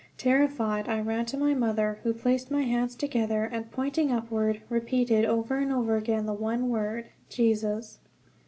Terrified, 0.17 0.89
I 0.89 0.99
ran 0.99 1.27
to 1.27 1.37
my 1.37 1.53
mother, 1.53 1.99
who 2.01 2.11
placed 2.11 2.49
my 2.49 2.63
hands 2.63 2.95
together, 2.95 3.43
and 3.43 3.69
pointing 3.69 4.11
upward 4.11 4.63
repeated 4.67 5.25
over 5.25 5.59
and 5.59 5.71
over 5.71 5.95
again 5.95 6.25
the 6.25 6.33
one 6.33 6.69
word 6.69 7.09
"Jesus." 7.29 7.99